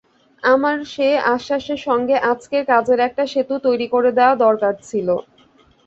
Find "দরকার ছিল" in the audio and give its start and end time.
4.45-5.07